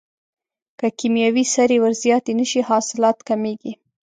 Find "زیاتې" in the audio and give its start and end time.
2.03-2.31